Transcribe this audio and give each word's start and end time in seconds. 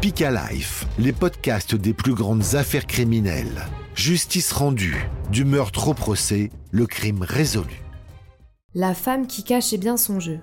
Speak 0.00 0.20
Life, 0.20 0.86
les 0.98 1.12
podcasts 1.12 1.74
des 1.74 1.92
plus 1.92 2.14
grandes 2.14 2.54
affaires 2.54 2.86
criminelles. 2.86 3.66
Justice 3.94 4.50
rendue, 4.50 4.96
du 5.30 5.44
meurtre 5.44 5.88
au 5.88 5.92
procès, 5.92 6.48
le 6.70 6.86
crime 6.86 7.20
résolu. 7.20 7.82
La 8.74 8.94
femme 8.94 9.26
qui 9.26 9.44
cachait 9.44 9.76
bien 9.76 9.98
son 9.98 10.18
jeu. 10.18 10.38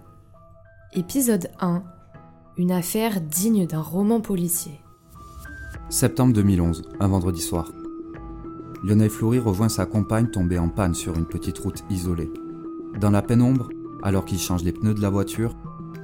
Épisode 0.94 1.50
1. 1.60 1.82
Une 2.60 2.72
affaire 2.72 3.20
digne 3.20 3.66
d'un 3.66 3.82
roman 3.82 4.22
policier. 4.22 4.80
Septembre 5.90 6.34
2011, 6.34 6.84
un 7.00 7.08
vendredi 7.08 7.42
soir. 7.42 7.72
Lionel 8.84 9.10
Fleury 9.10 9.40
rejoint 9.40 9.70
sa 9.70 9.88
compagne 9.88 10.28
tombée 10.28 10.60
en 10.60 10.70
panne 10.70 10.94
sur 10.94 11.18
une 11.18 11.26
petite 11.26 11.58
route 11.58 11.84
isolée. 11.90 12.30
Dans 13.02 13.10
la 13.10 13.24
pénombre, 13.24 13.70
alors 14.04 14.26
qu'il 14.26 14.38
change 14.38 14.62
les 14.62 14.72
pneus 14.72 14.94
de 14.94 15.02
la 15.02 15.10
voiture, 15.10 15.58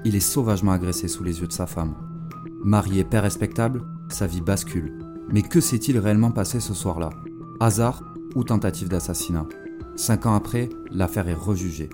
il 0.06 0.16
est 0.16 0.20
sauvagement 0.20 0.72
agressé 0.72 1.08
sous 1.08 1.24
les 1.24 1.40
yeux 1.42 1.48
de 1.48 1.54
sa 1.54 1.68
femme. 1.68 1.94
Marié, 2.66 3.04
père 3.04 3.24
respectable, 3.24 3.84
sa 4.08 4.26
vie 4.26 4.40
bascule. 4.40 4.98
Mais 5.28 5.42
que 5.42 5.60
s'est-il 5.60 6.00
réellement 6.00 6.32
passé 6.32 6.62
ce 6.62 6.74
soir-là? 6.74 7.10
Hasard 7.60 8.02
ou 8.36 8.46
tentative 8.46 8.88
d'assassinat? 8.88 9.46
Cinq 9.98 10.26
ans 10.26 10.34
après, 10.34 10.70
l'affaire 10.89 11.28
est 11.28 11.34
rejugée. 11.34 11.89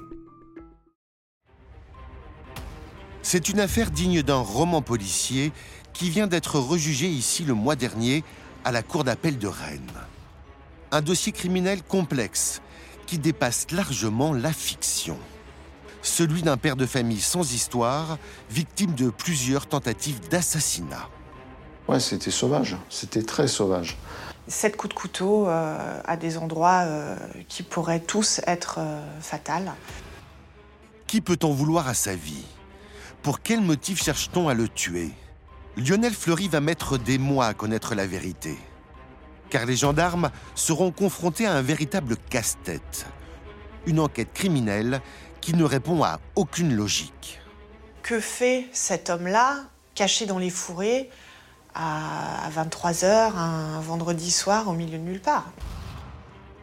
C'est 3.23 3.49
une 3.49 3.59
affaire 3.59 3.89
digne 3.89 4.21
d'un 4.21 4.37
roman 4.37 4.83
policier 4.83 5.51
qui 5.91 6.11
vient 6.11 6.27
d'être 6.27 6.59
rejugée 6.59 7.09
ici 7.09 7.45
le 7.45 7.55
mois 7.55 7.75
dernier 7.75 8.23
à 8.63 8.71
la 8.71 8.83
Cour 8.83 9.03
d'appel 9.03 9.39
de 9.39 9.47
Rennes. 9.47 9.81
Un 10.91 11.01
dossier 11.01 11.31
criminel 11.31 11.81
complexe 11.81 12.61
qui 13.07 13.17
dépasse 13.17 13.71
largement 13.71 14.33
la 14.33 14.53
fiction 14.53 15.17
celui 16.01 16.41
d'un 16.41 16.57
père 16.57 16.75
de 16.75 16.85
famille 16.85 17.21
sans 17.21 17.53
histoire, 17.53 18.17
victime 18.49 18.93
de 18.93 19.09
plusieurs 19.09 19.67
tentatives 19.67 20.19
d'assassinat. 20.29 21.09
Ouais, 21.87 21.99
c'était 21.99 22.31
sauvage, 22.31 22.77
c'était 22.89 23.23
très 23.23 23.47
sauvage. 23.47 23.97
Sept 24.47 24.75
coups 24.77 24.93
de 24.93 24.99
couteau 24.99 25.47
euh, 25.47 26.01
à 26.05 26.17
des 26.17 26.37
endroits 26.37 26.83
euh, 26.85 27.15
qui 27.47 27.63
pourraient 27.63 27.99
tous 27.99 28.41
être 28.47 28.75
euh, 28.79 29.01
fatals. 29.21 29.71
Qui 31.07 31.21
peut-on 31.21 31.51
vouloir 31.51 31.87
à 31.87 31.93
sa 31.93 32.15
vie? 32.15 32.45
Pour 33.21 33.41
quel 33.41 33.61
motif 33.61 34.03
cherche-t-on 34.03 34.47
à 34.47 34.53
le 34.53 34.67
tuer? 34.67 35.11
Lionel 35.77 36.13
Fleury 36.13 36.47
va 36.47 36.61
mettre 36.61 36.97
des 36.97 37.17
mois 37.17 37.47
à 37.47 37.53
connaître 37.53 37.95
la 37.95 38.05
vérité. 38.05 38.57
Car 39.49 39.65
les 39.65 39.75
gendarmes 39.75 40.29
seront 40.55 40.91
confrontés 40.91 41.45
à 41.45 41.53
un 41.53 41.61
véritable 41.61 42.17
casse-tête. 42.29 43.07
Une 43.85 43.99
enquête 43.99 44.33
criminelle 44.33 45.01
qui 45.41 45.53
ne 45.53 45.63
répond 45.63 46.03
à 46.03 46.19
aucune 46.35 46.75
logique. 46.75 47.39
Que 48.03 48.19
fait 48.19 48.67
cet 48.73 49.09
homme-là, 49.09 49.63
caché 49.95 50.25
dans 50.25 50.39
les 50.39 50.49
fourrés, 50.49 51.09
à 51.75 52.49
23h, 52.51 53.35
un 53.35 53.79
vendredi 53.81 54.31
soir, 54.31 54.67
au 54.67 54.73
milieu 54.73 54.97
de 54.97 55.03
nulle 55.03 55.21
part? 55.21 55.51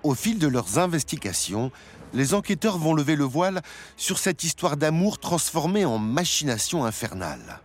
Au 0.03 0.15
fil 0.15 0.39
de 0.39 0.49
leurs 0.49 0.79
investigations, 0.79 1.71
les 2.13 2.35
enquêteurs 2.35 2.79
vont 2.79 2.95
lever 2.95 3.17
le 3.17 3.25
voile 3.25 3.63
sur 3.97 4.19
cette 4.19 4.45
histoire 4.45 4.77
d'amour 4.77 5.19
transformée 5.19 5.85
en 5.85 5.99
machination 5.99 6.85
infernale. 6.85 7.61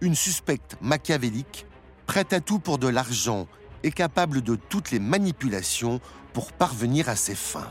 Une 0.00 0.14
suspecte 0.14 0.76
machiavélique, 0.80 1.66
prête 2.06 2.32
à 2.32 2.40
tout 2.40 2.58
pour 2.58 2.78
de 2.78 2.88
l'argent 2.88 3.46
et 3.82 3.90
capable 3.92 4.42
de 4.42 4.56
toutes 4.56 4.90
les 4.90 4.98
manipulations 4.98 6.00
pour 6.32 6.52
parvenir 6.52 7.08
à 7.08 7.16
ses 7.16 7.34
fins. 7.34 7.70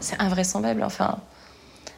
C'est 0.00 0.20
invraisemblable, 0.20 0.82
enfin. 0.82 1.18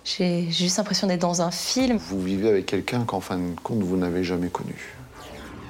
J'ai 0.05 0.51
juste 0.51 0.79
l'impression 0.79 1.07
d'être 1.07 1.21
dans 1.21 1.43
un 1.43 1.51
film. 1.51 1.97
Vous 1.97 2.23
vivez 2.23 2.49
avec 2.49 2.67
quelqu'un 2.67 3.05
qu'en 3.05 3.21
fin 3.21 3.39
de 3.39 3.55
compte, 3.63 3.83
vous 3.83 3.97
n'avez 3.97 4.25
jamais 4.25 4.49
connu. 4.49 4.97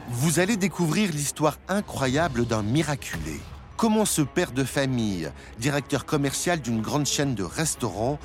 Vous 0.08 0.40
allez 0.40 0.56
découvrir 0.56 1.10
l'histoire 1.10 1.58
incroyable 1.68 2.46
d'un 2.46 2.62
miraculé. 2.62 3.40
Comment 3.76 4.04
ce 4.04 4.22
père 4.22 4.52
de 4.52 4.64
famille, 4.64 5.30
directeur 5.58 6.04
commercial 6.04 6.60
d'une 6.60 6.82
grande 6.82 7.06
chaîne 7.06 7.34
de 7.34 7.42
restaurants, 7.42 8.18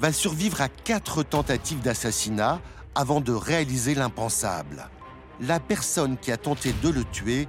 va 0.00 0.12
survivre 0.12 0.60
à 0.60 0.68
quatre 0.68 1.22
tentatives 1.22 1.80
d'assassinat 1.80 2.60
avant 2.94 3.20
de 3.20 3.32
réaliser 3.32 3.94
l'impensable. 3.94 4.88
La 5.40 5.60
personne 5.60 6.16
qui 6.18 6.32
a 6.32 6.36
tenté 6.36 6.72
de 6.82 6.88
le 6.88 7.04
tuer 7.04 7.48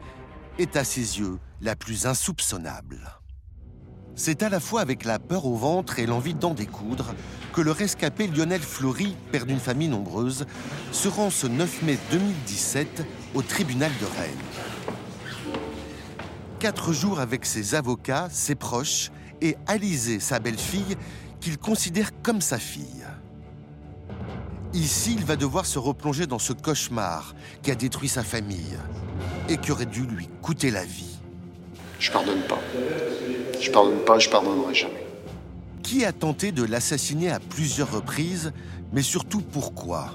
est 0.60 0.76
à 0.76 0.84
ses 0.84 1.20
yeux 1.20 1.40
la 1.62 1.76
plus 1.76 2.06
insoupçonnable. 2.06 3.00
C'est 4.16 4.44
à 4.44 4.50
la 4.50 4.60
fois 4.60 4.82
avec 4.82 5.06
la 5.06 5.18
peur 5.18 5.46
au 5.46 5.56
ventre 5.56 5.98
et 5.98 6.06
l'envie 6.06 6.36
d'en 6.36 6.54
découdre 6.54 7.16
que 7.52 7.62
le 7.62 7.72
rescapé 7.72 8.28
Lionel 8.28 8.62
Fleury, 8.62 9.16
père 9.32 9.46
d'une 9.46 9.60
famille 9.60 9.88
nombreuse, 9.88 10.46
se 10.92 11.08
rend 11.08 11.32
ce 11.32 11.48
9 11.48 11.82
mai 11.82 11.98
2017 12.12 13.06
au 13.34 13.42
tribunal 13.42 13.92
de 14.00 14.06
Rennes. 14.06 15.44
Quatre 16.60 16.94
jours 16.94 17.20
avec 17.20 17.46
ses 17.46 17.74
avocats, 17.74 18.28
ses 18.32 18.56
proches 18.56 19.12
et 19.42 19.58
Alizée, 19.66 20.20
sa 20.20 20.40
belle-fille, 20.40 20.96
qu'il 21.40 21.58
considère 21.58 22.12
comme 22.22 22.40
sa 22.40 22.60
fille. 22.60 23.06
Ici, 24.74 25.16
il 25.18 25.26
va 25.26 25.36
devoir 25.36 25.66
se 25.66 25.80
replonger 25.80 26.28
dans 26.28 26.40
ce 26.40 26.54
cauchemar 26.54 27.36
qui 27.62 27.72
a 27.72 27.76
détruit 27.76 28.10
sa 28.10 28.24
famille 28.24 28.78
et 29.50 29.58
qui 29.58 29.72
aurait 29.72 29.86
dû 29.86 30.04
lui 30.04 30.30
coûter 30.42 30.72
la 30.72 30.86
vie. 30.86 31.13
Je 32.04 32.12
pardonne 32.12 32.42
pas. 32.42 32.60
Je 33.62 33.72
pardonne 33.72 34.04
pas, 34.04 34.20
je 34.20 34.30
pardonnerai 34.30 34.76
jamais. 34.76 35.08
Qui 35.84 36.04
a 36.04 36.12
tenté 36.12 36.52
de 36.52 36.64
l'assassiner 36.64 37.32
à 37.32 37.40
plusieurs 37.40 37.94
reprises, 37.94 38.52
mais 38.92 39.02
surtout 39.02 39.40
pourquoi? 39.40 40.12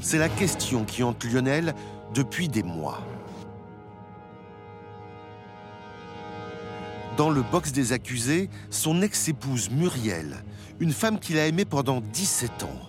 C'est 0.00 0.18
la 0.18 0.28
question 0.28 0.84
qui 0.84 1.02
hante 1.02 1.24
Lionel 1.24 1.74
depuis 2.12 2.46
des 2.46 2.62
mois. 2.62 3.00
Dans 7.16 7.30
le 7.30 7.40
box 7.40 7.72
des 7.72 7.94
accusés, 7.94 8.50
son 8.68 9.00
ex-épouse 9.00 9.70
Muriel, 9.70 10.44
une 10.78 10.92
femme 10.92 11.18
qu'il 11.18 11.38
a 11.38 11.46
aimée 11.46 11.64
pendant 11.64 12.02
17 12.02 12.64
ans. 12.64 12.80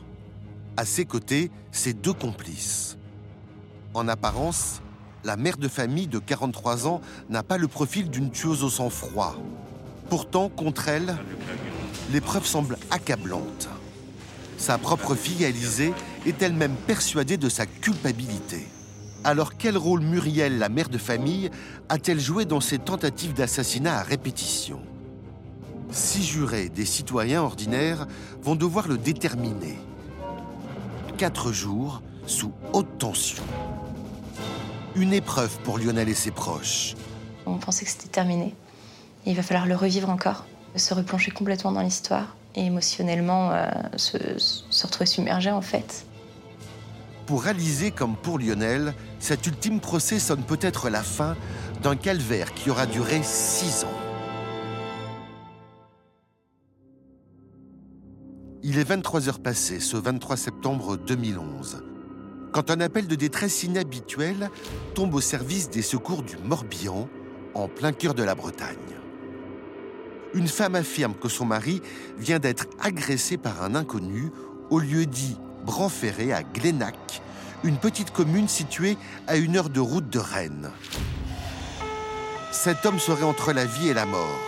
À 0.75 0.83
ses 0.83 1.05
côtés, 1.05 1.51
ses 1.71 1.93
deux 1.93 2.11
complices. 2.11 2.97
En 3.93 4.09
apparence, 4.09 4.81
la 5.23 5.37
mère 5.37 5.57
de 5.57 5.67
famille 5.67 6.07
de 6.07 6.19
43 6.19 6.87
ans 6.87 7.01
n'a 7.29 7.43
pas 7.43 7.57
le 7.57 7.67
profil 7.67 8.09
d'une 8.09 8.31
tueuse 8.31 8.63
au 8.63 8.69
sang-froid. 8.69 9.35
Pourtant, 10.09 10.49
contre 10.49 10.89
elle, 10.89 11.15
l'épreuve 12.11 12.45
semble 12.45 12.77
accablante. 12.91 13.69
Sa 14.57 14.77
propre 14.77 15.15
fille, 15.15 15.45
Alizée, 15.45 15.93
est 16.25 16.41
elle-même 16.41 16.75
persuadée 16.87 17.37
de 17.37 17.49
sa 17.49 17.65
culpabilité. 17.65 18.67
Alors 19.23 19.55
quel 19.57 19.77
rôle 19.77 20.01
Muriel, 20.01 20.59
la 20.59 20.69
mère 20.69 20.89
de 20.89 20.97
famille, 20.97 21.49
a-t-elle 21.87 22.19
joué 22.19 22.45
dans 22.45 22.59
ces 22.59 22.77
tentatives 22.77 23.33
d'assassinat 23.33 23.99
à 23.99 24.03
répétition? 24.03 24.81
Six 25.91 26.23
jurés, 26.23 26.69
des 26.69 26.85
citoyens 26.85 27.41
ordinaires, 27.41 28.07
vont 28.41 28.55
devoir 28.55 28.87
le 28.87 28.97
déterminer. 28.97 29.77
Quatre 31.17 31.51
jours 31.51 32.01
sous 32.25 32.51
haute 32.73 32.97
tension. 32.97 33.43
Une 34.95 35.11
épreuve 35.11 35.57
pour 35.63 35.79
Lionel 35.79 36.07
et 36.07 36.13
ses 36.13 36.29
proches. 36.29 36.93
On 37.47 37.57
pensait 37.57 37.83
que 37.83 37.89
c'était 37.89 38.09
terminé. 38.09 38.53
il 39.25 39.35
va 39.35 39.41
falloir 39.41 39.65
le 39.65 39.75
revivre 39.75 40.09
encore, 40.09 40.45
se 40.75 40.93
replonger 40.93 41.31
complètement 41.31 41.71
dans 41.71 41.81
l'histoire 41.81 42.35
et 42.53 42.65
émotionnellement 42.65 43.51
euh, 43.51 43.65
se, 43.95 44.17
se 44.37 44.85
retrouver 44.85 45.07
submergé 45.07 45.49
en 45.49 45.61
fait. 45.61 46.05
Pour 47.25 47.41
réaliser 47.41 47.89
comme 47.89 48.15
pour 48.15 48.37
Lionel, 48.37 48.93
cet 49.17 49.47
ultime 49.47 49.79
procès 49.79 50.19
sonne 50.19 50.43
peut-être 50.43 50.89
la 50.89 51.01
fin 51.01 51.35
d'un 51.81 51.95
calvaire 51.95 52.53
qui 52.53 52.69
aura 52.69 52.85
duré 52.85 53.21
six 53.23 53.85
ans. 53.85 53.97
Il 58.61 58.77
est 58.77 58.83
23 58.83 59.27
heures 59.27 59.41
passées 59.41 59.79
ce 59.79 59.97
23 59.97 60.37
septembre 60.37 60.97
2011 60.97 61.83
quand 62.53 62.69
un 62.69 62.79
appel 62.81 63.07
de 63.07 63.15
détresse 63.15 63.63
inhabituel 63.63 64.49
tombe 64.93 65.15
au 65.15 65.21
service 65.21 65.69
des 65.71 65.81
secours 65.81 66.21
du 66.21 66.37
Morbihan, 66.37 67.09
en 67.55 67.67
plein 67.67 67.91
cœur 67.91 68.13
de 68.13 68.23
la 68.23 68.35
Bretagne. 68.35 68.77
Une 70.35 70.47
femme 70.47 70.75
affirme 70.75 71.15
que 71.15 71.29
son 71.29 71.45
mari 71.45 71.81
vient 72.17 72.39
d'être 72.39 72.67
agressé 72.79 73.37
par 73.37 73.63
un 73.63 73.75
inconnu 73.75 74.31
au 74.69 74.79
lieu 74.79 75.05
dit 75.05 75.37
Branferré 75.65 76.31
à 76.31 76.43
Glénac, 76.43 77.21
une 77.63 77.77
petite 77.77 78.11
commune 78.11 78.47
située 78.47 78.97
à 79.27 79.35
une 79.35 79.57
heure 79.57 79.69
de 79.69 79.79
route 79.79 80.09
de 80.09 80.19
Rennes. 80.19 80.69
Cet 82.51 82.85
homme 82.85 82.99
serait 82.99 83.23
entre 83.23 83.51
la 83.51 83.65
vie 83.65 83.89
et 83.89 83.93
la 83.93 84.05
mort. 84.05 84.39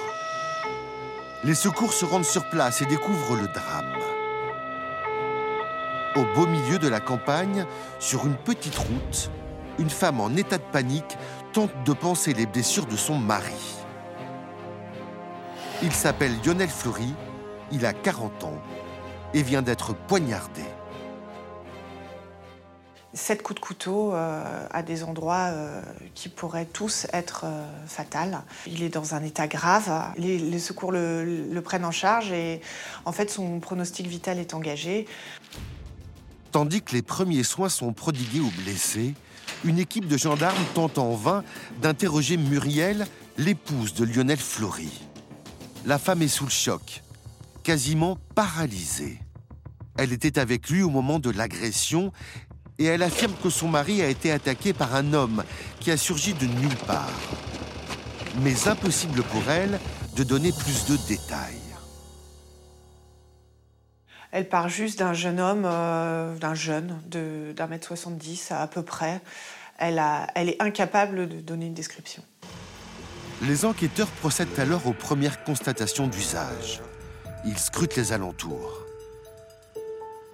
Les 1.44 1.56
secours 1.56 1.94
se 1.94 2.06
rendent 2.06 2.26
sur 2.26 2.50
place 2.50 2.82
et 2.82 2.86
découvrent 2.86 3.36
le 3.36 3.48
drame. 3.48 3.96
Au 6.16 6.24
beau 6.34 6.48
milieu 6.48 6.80
de 6.80 6.88
la 6.88 7.02
campagne, 7.02 7.66
sur 8.00 8.26
une 8.26 8.38
petite 8.38 8.78
route, 8.78 9.30
une 9.80 9.90
femme 9.90 10.22
en 10.22 10.34
état 10.38 10.58
de 10.58 10.64
panique 10.64 11.18
tente 11.52 11.72
de 11.84 11.92
penser 11.92 12.34
les 12.34 12.46
blessures 12.46 12.86
de 12.86 12.96
son 12.96 13.18
mari. 13.18 13.76
Il 15.84 15.92
s'appelle 15.92 16.32
Lionel 16.46 16.70
Fleury, 16.70 17.14
il 17.74 17.86
a 17.86 17.92
40 17.92 18.46
ans 18.46 18.62
et 19.34 19.44
vient 19.44 19.62
d'être 19.62 19.94
poignardé. 19.94 20.62
sept 23.14 23.42
coups 23.42 23.60
de 23.60 23.66
couteau 23.66 24.14
à 24.14 24.84
des 24.84 25.04
endroits 25.04 25.52
qui 26.14 26.30
pourraient 26.30 26.66
tous 26.66 27.08
être 27.12 27.46
fatals. 27.88 28.42
Il 28.68 28.84
est 28.84 28.90
dans 28.90 29.16
un 29.16 29.24
état 29.24 29.48
grave. 29.48 29.92
Les, 30.18 30.60
secours 30.60 30.94
le, 30.94 31.60
prennent 31.60 31.84
en 31.84 31.92
charge 31.92 32.32
et 32.32 32.62
en 33.04 33.12
fait 33.12 33.30
son 33.30 33.60
pronostic 33.60 34.08
vital 34.08 34.40
est 34.40 34.54
engagé. 34.54 35.08
Tandis 36.56 36.82
que 36.82 36.94
les 36.94 37.02
premiers 37.02 37.44
soins 37.44 37.68
sont 37.68 37.92
prodigués 37.92 38.40
aux 38.40 38.64
blessés, 38.64 39.14
une 39.66 39.78
équipe 39.78 40.08
de 40.08 40.16
gendarmes 40.16 40.56
tente 40.74 40.98
en 40.98 41.14
vain 41.14 41.44
d'interroger 41.82 42.38
Muriel, 42.38 43.08
l'épouse 43.38 43.94
de 43.94 44.06
Lionel 44.06 44.38
Fleury. 44.38 44.90
La 45.86 46.00
femme 46.00 46.22
est 46.22 46.30
sous 46.30 46.46
le 46.46 46.52
choc, 46.52 47.04
quasiment 47.62 48.18
paralysée. 48.36 49.20
Elle 49.98 50.14
était 50.14 50.40
avec 50.40 50.70
lui 50.70 50.82
au 50.82 50.90
moment 50.90 51.20
de 51.20 51.30
l'agression 51.30 52.14
et 52.80 52.86
elle 52.86 53.04
affirme 53.04 53.34
que 53.44 53.50
son 53.50 53.68
mari 53.68 54.02
a 54.02 54.08
été 54.08 54.32
attaqué 54.32 54.72
par 54.72 54.96
un 54.96 55.12
homme 55.12 55.44
qui 55.82 55.92
a 55.92 55.98
surgi 55.98 56.36
de 56.36 56.46
nulle 56.46 56.78
part. 56.88 57.20
Mais 58.44 58.70
impossible 58.70 59.24
pour 59.24 59.52
elle 59.52 59.78
de 60.16 60.24
donner 60.24 60.54
plus 60.54 60.86
de 60.86 60.96
détails. 61.06 61.65
Elle 64.36 64.50
part 64.50 64.68
juste 64.68 65.00
d'un 65.00 65.14
jeune 65.14 65.40
homme, 65.40 65.64
euh, 65.66 66.36
d'un 66.36 66.56
jeune, 66.56 67.02
d'un 67.08 67.68
mètre 67.68 67.88
70 67.88 68.52
à, 68.52 68.68
peu 68.68 68.84
près. 68.84 69.22
Elle, 69.78 70.04
elle 70.36 70.50
est 70.50 70.62
incapable 70.62 71.30
de 71.30 71.40
donner 71.40 71.68
une 71.68 71.74
description. 71.74 72.22
Les 73.44 73.64
enquêteurs 73.64 74.10
procèdent 74.10 74.60
alors 74.60 74.88
aux 74.88 74.94
premières 74.94 75.46
constatations 75.46 76.08
d'usage. 76.08 76.82
Ils 77.46 77.58
scrutent 77.58 77.96
les 77.96 78.12
alentours. 78.12 78.82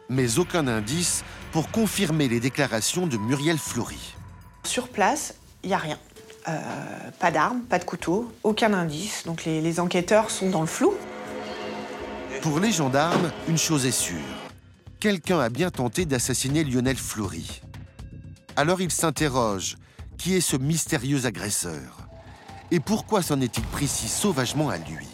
Mais 0.10 0.40
aucun 0.40 0.66
indice 0.66 1.24
pour 1.52 1.70
confirmer 1.70 2.28
les 2.28 2.40
déclarations 2.40 3.06
de 3.06 3.18
Muriel 3.18 3.60
Fleury. 3.60 4.16
Sur 4.64 4.88
place, 4.88 5.36
il 5.62 5.68
n'y 5.68 5.76
a 5.76 5.78
rien. 5.78 6.00
Euh, 6.48 6.60
pas 7.20 7.30
d'armes, 7.30 7.62
pas 7.62 7.78
de 7.78 7.84
couteau, 7.84 8.34
aucun 8.42 8.74
indice. 8.74 9.28
Donc 9.28 9.46
les, 9.46 9.62
les 9.62 9.80
enquêteurs 9.80 10.32
sont 10.32 10.50
dans 10.50 10.62
le 10.62 10.68
flou. 10.68 10.92
Pour 12.42 12.60
les 12.60 12.72
gendarmes, 12.72 13.32
une 13.48 13.58
chose 13.58 13.86
est 13.86 13.92
sûre. 13.92 14.18
Quelqu'un 15.00 15.40
a 15.40 15.50
bien 15.50 15.70
tenté 15.70 16.08
d'assassiner 16.08 16.64
Lionel 16.64 16.98
Fleury. 16.98 17.62
Alors 18.56 18.82
ils 18.82 18.92
s'interrogent. 18.92 19.78
Qui 20.18 20.34
est 20.34 20.42
ce 20.42 20.58
mystérieux 20.58 21.28
agresseur? 21.28 22.08
Et 22.72 22.80
pourquoi 22.80 23.22
s'en 23.22 23.40
est-il 23.42 23.64
pris 23.66 23.88
si 23.88 24.08
sauvagement 24.08 24.70
à 24.70 24.78
lui? 24.78 25.08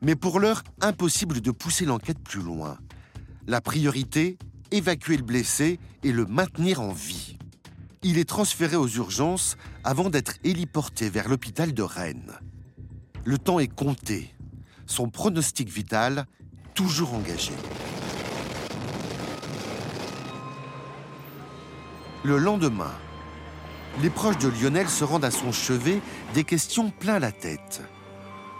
Mais 0.00 0.14
pour 0.14 0.38
l'heure, 0.38 0.62
impossible 0.80 1.40
de 1.40 1.50
pousser 1.50 1.84
l'enquête 1.84 2.20
plus 2.20 2.42
loin. 2.42 2.78
La 3.48 3.60
priorité, 3.60 4.38
évacuer 4.70 5.16
le 5.16 5.24
blessé 5.24 5.80
et 6.04 6.12
le 6.12 6.24
maintenir 6.24 6.80
en 6.80 6.92
vie. 6.92 7.36
Il 8.04 8.18
est 8.18 8.28
transféré 8.28 8.76
aux 8.76 8.88
urgences 8.88 9.56
avant 9.82 10.08
d'être 10.08 10.34
héliporté 10.44 11.10
vers 11.10 11.28
l'hôpital 11.28 11.74
de 11.74 11.82
Rennes. 11.82 12.38
Le 13.24 13.38
temps 13.38 13.58
est 13.58 13.66
compté 13.66 14.36
son 14.88 15.10
pronostic 15.10 15.68
vital 15.68 16.26
toujours 16.74 17.14
engagé. 17.14 17.52
Le 22.24 22.38
lendemain, 22.38 22.92
les 24.02 24.10
proches 24.10 24.38
de 24.38 24.48
Lionel 24.48 24.88
se 24.88 25.04
rendent 25.04 25.24
à 25.24 25.30
son 25.30 25.52
chevet, 25.52 26.00
des 26.34 26.44
questions 26.44 26.90
plein 26.90 27.18
la 27.18 27.32
tête. 27.32 27.82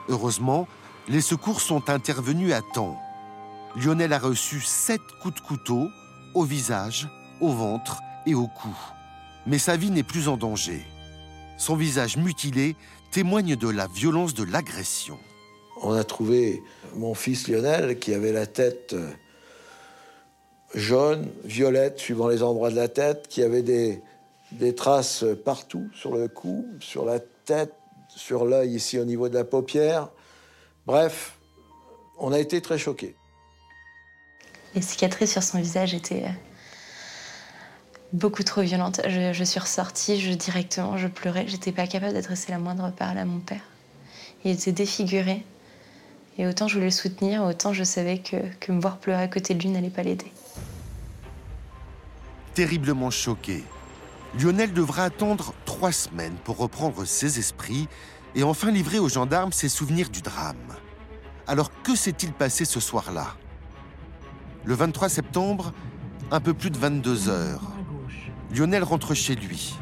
Heureusement, 0.09 0.69
les 1.09 1.21
secours 1.21 1.61
sont 1.61 1.91
intervenus 1.91 2.53
à 2.53 2.61
temps. 2.63 3.01
Lionel 3.77 4.13
a 4.13 4.19
reçu 4.19 4.61
sept 4.61 5.03
coups 5.23 5.35
de 5.35 5.41
couteau 5.41 5.89
au 6.35 6.45
visage, 6.45 7.09
au 7.41 7.53
ventre 7.53 8.01
et 8.27 8.35
au 8.35 8.47
cou. 8.47 8.77
Mais 9.47 9.59
sa 9.59 9.77
vie 9.77 9.91
n'est 9.91 10.03
plus 10.03 10.29
en 10.29 10.37
danger. 10.37 10.85
Son 11.57 11.75
visage 11.75 12.17
mutilé 12.17 12.77
témoigne 13.11 13.57
de 13.57 13.69
la 13.69 13.87
violence 13.87 14.35
de 14.35 14.45
l'agression 14.45 15.19
on 15.83 15.93
a 15.93 16.05
trouvé 16.05 16.63
mon 16.95 17.15
fils 17.15 17.49
Lionel 17.49 17.99
qui 17.99 18.15
avait 18.15 18.33
la 18.33 18.47
tête 18.47 18.95
euh, 18.95 19.11
jaune, 20.75 21.29
violette, 21.45 21.99
suivant 21.99 22.29
les 22.29 22.43
endroits 22.43 22.71
de 22.71 22.77
la 22.77 22.89
tête, 22.89 23.29
qui 23.29 23.43
avait 23.43 23.63
des, 23.63 24.03
des 24.53 24.75
traces 24.75 25.25
partout, 25.45 25.89
sur 25.95 26.15
le 26.15 26.29
cou, 26.29 26.67
sur 26.81 27.05
la 27.05 27.21
tête, 27.21 27.75
sur 28.09 28.45
l'œil 28.45 28.75
ici 28.75 28.99
au 28.99 29.05
niveau 29.05 29.29
de 29.29 29.35
la 29.35 29.45
paupière. 29.45 30.11
Bref, 30.87 31.39
on 32.19 32.33
a 32.33 32.39
été 32.39 32.61
très 32.61 32.79
choqués. 32.79 33.15
Les 34.75 34.83
cicatrices 34.83 35.33
sur 35.33 35.43
son 35.43 35.59
visage 35.59 35.95
étaient 35.95 36.25
euh, 36.25 36.31
beaucoup 38.13 38.43
trop 38.43 38.61
violentes. 38.61 39.01
Je, 39.07 39.45
suis 39.45 39.61
ressortie, 39.61 40.21
je, 40.21 40.33
directement, 40.33 40.97
je 40.97 41.09
pleurais. 41.09 41.47
J'étais 41.47 41.73
pas 41.73 41.87
capable 41.87 42.13
d'adresser 42.13 42.53
la 42.53 42.59
moindre 42.59 42.91
parole 42.93 43.19
à 43.19 43.25
mon 43.25 43.41
père. 43.41 43.63
Il 44.45 44.51
était 44.51 44.73
défiguré. 44.73 45.45
Et 46.39 46.47
autant 46.47 46.69
je 46.69 46.75
voulais 46.75 46.87
le 46.87 46.93
soutenir, 46.93 47.43
autant 47.43 47.73
je 47.73 47.85
savais 47.85 48.19
que, 48.19 48.37
que 48.61 48.73
me 48.73 48.81
voir 48.81 48.99
pleurer 48.99 49.23
à 49.23 49.29
côté 49.29 49.55
de 49.55 49.61
lui 49.61 49.69
n'allait 49.69 49.91
pas 49.91 50.03
l'aider. 50.03 50.33
Terriblement 52.55 53.11
choqué, 53.11 53.65
Lionel 54.39 54.73
devra 54.73 55.05
attendre 55.05 55.53
trois 55.65 55.93
semaines 55.93 56.37
pour 56.45 56.59
reprendre 56.59 57.05
ses 57.05 57.39
esprits 57.39 57.89
et 58.35 58.43
enfin 58.43 58.71
livrer 58.71 58.99
aux 58.99 59.09
gendarmes 59.09 59.53
ses 59.53 59.69
souvenirs 59.69 60.11
du 60.11 60.21
drame. 60.23 60.77
Alors 61.47 61.71
que 61.83 61.97
s'est-il 61.97 62.33
passé 62.33 62.65
ce 62.65 62.79
soir-là? 62.79 63.35
Le 64.65 64.75
23 64.75 65.09
septembre, 65.09 65.73
un 66.31 66.41
peu 66.41 66.53
plus 66.53 66.71
de 66.71 66.77
22 66.79 67.29
heures, 67.29 67.73
Lionel 68.55 68.85
rentre 68.85 69.15
chez 69.15 69.35
lui. 69.35 69.75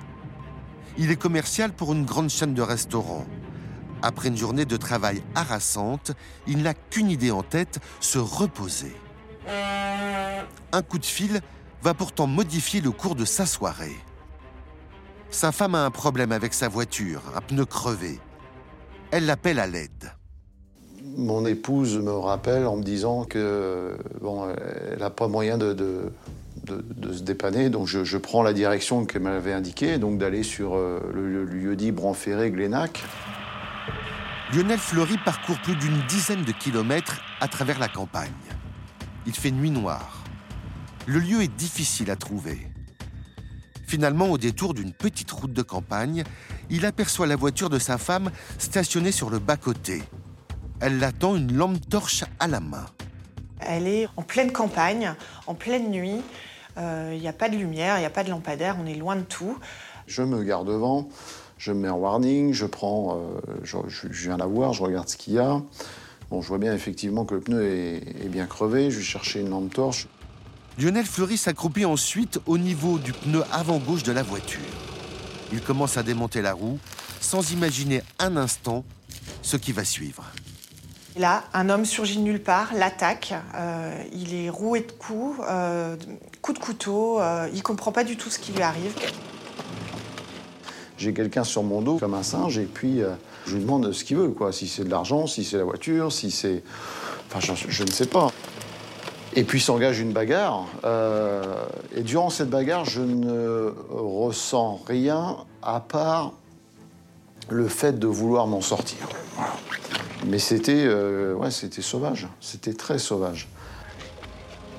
Il 0.96 1.10
est 1.10 1.16
commercial 1.16 1.72
pour 1.72 1.92
une 1.92 2.04
grande 2.04 2.30
chaîne 2.30 2.54
de 2.54 2.62
restaurants. 2.62 3.26
Après 4.02 4.28
une 4.28 4.36
journée 4.36 4.64
de 4.64 4.76
travail 4.76 5.22
harassante, 5.34 6.12
il 6.46 6.62
n'a 6.62 6.74
qu'une 6.74 7.10
idée 7.10 7.30
en 7.30 7.42
tête, 7.42 7.80
se 8.00 8.18
reposer. 8.18 8.94
Un 10.72 10.82
coup 10.82 10.98
de 10.98 11.06
fil 11.06 11.40
va 11.82 11.94
pourtant 11.94 12.26
modifier 12.26 12.80
le 12.80 12.90
cours 12.90 13.14
de 13.14 13.24
sa 13.24 13.46
soirée. 13.46 13.96
Sa 15.30 15.52
femme 15.52 15.74
a 15.74 15.84
un 15.84 15.90
problème 15.90 16.32
avec 16.32 16.54
sa 16.54 16.68
voiture, 16.68 17.22
un 17.34 17.40
pneu 17.40 17.64
crevé. 17.64 18.18
Elle 19.10 19.26
l'appelle 19.26 19.58
à 19.58 19.66
l'aide. 19.66 20.12
Mon 21.16 21.46
épouse 21.46 21.98
me 21.98 22.12
rappelle 22.12 22.66
en 22.66 22.76
me 22.76 22.82
disant 22.82 23.24
que 23.24 23.96
bon, 24.20 24.48
elle 24.92 24.98
n'a 24.98 25.10
pas 25.10 25.28
moyen 25.28 25.56
de, 25.56 26.12
se 26.68 27.22
dépanner, 27.22 27.70
donc 27.70 27.86
je, 27.86 28.16
prends 28.18 28.42
la 28.42 28.52
direction 28.52 29.04
qu'elle 29.06 29.22
m'avait 29.22 29.52
indiquée, 29.52 29.98
donc 29.98 30.18
d'aller 30.18 30.42
sur 30.42 30.74
euh, 30.74 31.00
le, 31.14 31.44
lieu 31.44 31.76
dit 31.76 31.92
Branferré-Glénac. 31.92 33.04
Lionel 34.54 34.78
Fleury 34.78 35.18
parcourt 35.18 35.58
plus 35.58 35.74
d'une 35.74 36.00
dizaine 36.06 36.44
de 36.44 36.52
kilomètres 36.52 37.20
à 37.40 37.48
travers 37.48 37.80
la 37.80 37.88
campagne. 37.88 38.30
Il 39.26 39.34
fait 39.34 39.50
nuit 39.50 39.72
noire. 39.72 40.22
Le 41.06 41.18
lieu 41.18 41.42
est 41.42 41.54
difficile 41.54 42.12
à 42.12 42.16
trouver. 42.16 42.68
Finalement, 43.88 44.26
au 44.26 44.38
détour 44.38 44.72
d'une 44.72 44.92
petite 44.92 45.32
route 45.32 45.52
de 45.52 45.62
campagne, 45.62 46.22
il 46.70 46.86
aperçoit 46.86 47.26
la 47.26 47.34
voiture 47.34 47.70
de 47.70 47.80
sa 47.80 47.98
femme 47.98 48.30
stationnée 48.58 49.10
sur 49.10 49.30
le 49.30 49.40
bas-côté. 49.40 50.04
Elle 50.80 51.00
l'attend 51.00 51.34
une 51.34 51.52
lampe 51.52 51.88
torche 51.88 52.24
à 52.38 52.46
la 52.46 52.60
main. 52.60 52.86
Elle 53.58 53.88
est 53.88 54.08
en 54.16 54.22
pleine 54.22 54.52
campagne, 54.52 55.14
en 55.48 55.54
pleine 55.54 55.90
nuit. 55.90 56.22
Euh, 56.78 57.12
il 57.14 57.20
n'y 57.20 57.28
a 57.28 57.32
pas 57.32 57.48
de 57.48 57.56
lumière, 57.56 57.96
il 57.96 58.00
n'y 58.00 58.06
a 58.06 58.10
pas 58.10 58.22
de 58.22 58.30
lampadaire, 58.30 58.76
on 58.80 58.86
est 58.86 58.94
loin 58.94 59.16
de 59.16 59.22
tout. 59.22 59.58
Je 60.06 60.22
me 60.22 60.44
garde 60.44 60.68
devant 60.68 61.08
je 61.58 61.72
me 61.72 61.80
mets 61.80 61.88
en 61.88 61.96
warning, 61.96 62.52
je 62.52 62.66
prends, 62.66 63.18
euh, 63.18 63.64
je, 63.64 64.08
viens 64.08 64.36
la 64.36 64.46
voir, 64.46 64.72
je 64.72 64.82
regarde 64.82 65.08
ce 65.08 65.16
qu'il 65.16 65.34
y 65.34 65.38
a. 65.38 65.62
Bon, 66.30 66.42
je 66.42 66.48
vois 66.48 66.58
bien 66.58 66.74
effectivement 66.74 67.24
que 67.24 67.34
le 67.34 67.40
pneu 67.40 67.64
est, 67.64 68.28
bien 68.28 68.46
crevé, 68.46 68.90
je 68.90 68.98
vais 68.98 69.04
chercher 69.04 69.40
une 69.40 69.50
lampe 69.50 69.72
torche. 69.72 70.06
Lionel 70.78 71.06
Fleury 71.06 71.36
s'accroupit 71.36 71.84
ensuite 71.84 72.40
au 72.46 72.58
niveau 72.58 72.98
du 72.98 73.12
pneu 73.12 73.42
avant-gauche 73.52 74.02
de 74.02 74.12
la 74.12 74.22
voiture. 74.22 74.60
Il 75.52 75.62
commence 75.62 75.96
à 75.96 76.02
démonter 76.02 76.42
la 76.42 76.52
roue, 76.52 76.78
sans 77.20 77.52
imaginer 77.52 78.02
un 78.18 78.36
instant 78.36 78.84
ce 79.42 79.56
qui 79.56 79.72
va 79.72 79.84
suivre. 79.84 80.24
Là, 81.16 81.44
un 81.54 81.70
homme 81.70 81.86
surgit 81.86 82.18
de 82.18 82.22
nulle 82.22 82.42
part, 82.42 82.74
l'attaque. 82.74 83.32
Euh, 83.54 84.02
il 84.12 84.34
est 84.34 84.50
roué 84.50 84.80
de 84.80 84.92
coups, 84.92 85.40
euh, 85.48 85.96
coups 86.42 86.58
de 86.58 86.62
couteau. 86.62 87.20
il 87.54 87.62
comprend 87.62 87.92
pas 87.92 88.04
du 88.04 88.18
tout 88.18 88.28
ce 88.28 88.38
qui 88.38 88.52
lui 88.52 88.62
arrive. 88.62 88.92
J'ai 90.98 91.12
quelqu'un 91.12 91.44
sur 91.44 91.62
mon 91.62 91.82
dos 91.82 91.98
comme 91.98 92.14
un 92.14 92.22
singe 92.22 92.58
et 92.58 92.64
puis 92.64 93.02
euh, 93.02 93.10
je 93.46 93.56
lui 93.56 93.62
demande 93.62 93.92
ce 93.92 94.02
qu'il 94.02 94.16
veut, 94.16 94.28
quoi. 94.28 94.52
Si 94.52 94.66
c'est 94.66 94.84
de 94.84 94.90
l'argent, 94.90 95.26
si 95.26 95.44
c'est 95.44 95.58
la 95.58 95.64
voiture, 95.64 96.10
si 96.10 96.30
c'est. 96.30 96.62
Enfin, 97.28 97.54
je, 97.68 97.82
ne 97.84 97.90
sais 97.90 98.06
pas. 98.06 98.28
Et 99.34 99.44
puis 99.44 99.60
s'engage 99.60 100.00
une 100.00 100.12
bagarre. 100.12 100.64
Euh, 100.84 101.42
et 101.94 102.02
durant 102.02 102.30
cette 102.30 102.48
bagarre, 102.48 102.84
je 102.84 103.02
ne 103.02 103.74
ressens 103.90 104.80
rien 104.86 105.36
à 105.62 105.80
part 105.80 106.32
le 107.50 107.68
fait 107.68 107.98
de 107.98 108.06
vouloir 108.06 108.46
m'en 108.46 108.62
sortir. 108.62 109.08
Mais 110.26 110.38
c'était 110.38 110.84
euh, 110.86 111.34
ouais, 111.34 111.50
c'était 111.50 111.82
sauvage. 111.82 112.26
C'était 112.40 112.72
très 112.72 112.98
sauvage. 112.98 113.48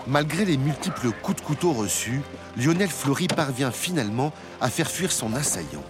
Malgré 0.08 0.46
les 0.46 0.58
multiples 0.58 1.12
coups 1.22 1.42
de 1.42 1.46
couteau 1.46 1.74
reçus, 1.74 2.22
Lionel 2.58 2.90
Fleury 2.90 3.28
parvient 3.28 3.72
finalement 3.72 4.32
à 4.62 4.70
faire 4.70 4.90
fuir 4.90 5.12
son 5.12 5.34
assaillant. 5.36 5.84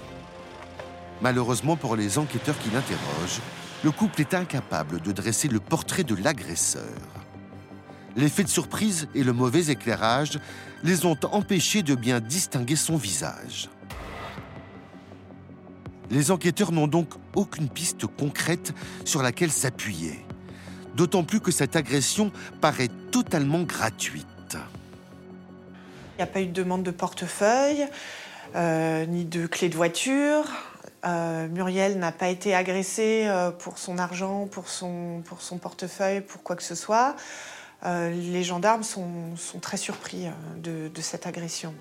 Malheureusement 1.22 1.76
pour 1.76 1.96
les 1.96 2.18
enquêteurs 2.18 2.58
qui 2.60 2.70
l'interrogent, 2.70 3.42
le 3.84 3.92
couple 3.92 4.22
est 4.22 4.34
incapable 4.34 5.02
de 5.02 5.12
dresser 5.12 5.48
le 5.48 5.60
portrait 5.60 6.04
de 6.04 6.16
l'agresseur. 6.16 6.84
L'effet 8.16 8.44
de 8.44 8.50
surprise 8.50 9.08
et 9.14 9.24
le 9.24 9.34
mauvais 9.34 9.68
éclairage 9.72 10.40
les 10.84 11.06
ont 11.06 11.18
empêchés 11.32 11.84
de 11.84 11.96
bien 11.96 12.20
distinguer 12.20 12.76
son 12.76 12.98
visage. 12.98 13.70
Les 16.10 16.32
enquêteurs 16.32 16.72
n'ont 16.72 16.88
donc 16.88 17.10
aucune 17.36 17.70
piste 17.70 18.06
concrète 18.06 18.74
sur 19.04 19.22
laquelle 19.22 19.52
s'appuyer, 19.52 20.26
d'autant 20.96 21.24
plus 21.24 21.42
que 21.42 21.52
cette 21.52 21.76
agression 21.76 22.32
paraît 22.62 22.90
totalement 23.12 23.64
gratuite. 23.64 24.26
Il 26.16 26.18
n'y 26.18 26.24
a 26.24 26.28
pas 26.28 26.42
eu 26.42 26.48
de 26.48 26.54
demande 26.54 26.84
de 26.84 26.92
portefeuille, 26.92 27.88
euh, 28.56 29.06
ni 29.06 29.26
de 29.26 29.46
clé 29.46 29.70
de 29.70 29.76
voiture. 29.76 30.46
Euh, 31.06 31.48
Muriel 31.48 32.00
n'a 32.00 32.12
pas 32.12 32.30
été 32.30 32.56
agressée 32.56 33.26
euh, 33.28 33.52
pour 33.52 33.78
son 33.78 33.98
argent, 33.98 34.48
pour 34.48 34.68
son, 34.70 35.22
portefeuille, 35.62 36.22
pour 36.22 36.44
quoi 36.44 36.56
que 36.56 36.64
ce 36.64 36.76
soit. 36.76 37.16
Euh, 37.86 38.10
les 38.12 38.44
gendarmes 38.44 38.84
sont, 38.84 39.36
sont 39.36 39.60
très 39.60 39.78
surpris 39.78 40.26
de, 40.58 40.88
de 40.88 41.02
cette 41.02 41.28
agression. 41.28 41.74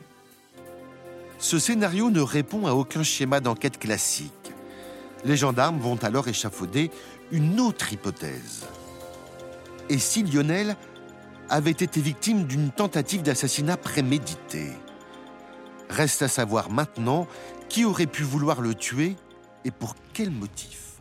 Ce 1.38 1.58
scénario 1.58 2.10
ne 2.10 2.20
répond 2.20 2.66
à 2.66 2.72
aucun 2.72 3.02
schéma 3.02 3.40
d'enquête 3.40 3.78
classique. 3.78 4.32
Les 5.24 5.36
gendarmes 5.36 5.78
vont 5.78 5.96
alors 6.02 6.28
échafauder 6.28 6.90
une 7.30 7.60
autre 7.60 7.92
hypothèse. 7.92 8.66
Et 9.88 9.98
si 9.98 10.22
Lionel 10.22 10.76
avait 11.48 11.70
été 11.70 12.00
victime 12.00 12.44
d'une 12.44 12.70
tentative 12.70 13.22
d'assassinat 13.22 13.76
prémédité? 13.76 14.70
Reste 15.88 16.22
à 16.22 16.28
savoir 16.28 16.70
maintenant 16.70 17.26
qui 17.68 17.84
aurait 17.84 18.06
pu 18.06 18.22
vouloir 18.22 18.60
le 18.60 18.74
tuer 18.74 19.16
et 19.64 19.70
pour 19.70 19.94
quel 20.12 20.30
motif? 20.30 21.00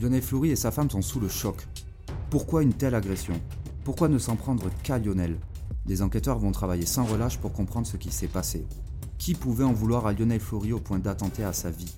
Lionel 0.00 0.22
Fleury 0.22 0.50
et 0.50 0.56
sa 0.56 0.70
femme 0.70 0.90
sont 0.90 1.02
sous 1.02 1.20
le 1.20 1.28
choc. 1.28 1.66
Pourquoi 2.30 2.62
une 2.62 2.74
telle 2.74 2.94
agression? 2.94 3.40
Pourquoi 3.84 4.08
ne 4.08 4.18
s'en 4.18 4.36
prendre 4.36 4.70
qu'à 4.82 4.98
Lionel? 4.98 5.38
Les 5.86 6.02
enquêteurs 6.02 6.38
vont 6.38 6.52
travailler 6.52 6.86
sans 6.86 7.04
relâche 7.04 7.38
pour 7.38 7.52
comprendre 7.52 7.86
ce 7.86 7.96
qui 7.96 8.10
s'est 8.10 8.28
passé. 8.28 8.66
Qui 9.18 9.34
pouvait 9.34 9.64
en 9.64 9.72
vouloir 9.72 10.06
à 10.06 10.12
Lionel 10.12 10.40
Fleury 10.40 10.72
au 10.72 10.80
point 10.80 10.98
d'attenter 10.98 11.44
à 11.44 11.52
sa 11.52 11.70
vie? 11.70 11.94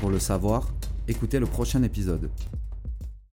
Pour 0.00 0.10
le 0.10 0.18
savoir, 0.18 0.68
écoutez 1.08 1.38
le 1.40 1.46
prochain 1.46 1.82
épisode. 1.82 2.30